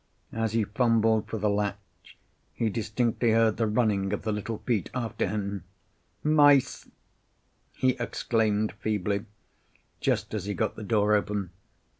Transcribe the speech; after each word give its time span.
As 0.33 0.53
he 0.53 0.63
fumbled 0.63 1.29
for 1.29 1.37
the 1.37 1.47
latch, 1.47 2.17
he 2.55 2.71
distinctly 2.71 3.33
heard 3.33 3.57
the 3.57 3.67
running 3.67 4.13
of 4.13 4.23
the 4.23 4.31
little 4.31 4.57
feet 4.57 4.89
after 4.95 5.27
him. 5.27 5.63
"Mice!" 6.23 6.89
he 7.75 7.89
exclaimed 7.99 8.71
feebly, 8.79 9.25
just 9.99 10.33
as 10.33 10.45
he 10.45 10.55
got 10.55 10.75
the 10.75 10.81
door 10.83 11.13
open. 11.13 11.51